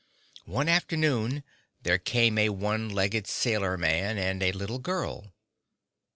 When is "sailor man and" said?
3.27-4.41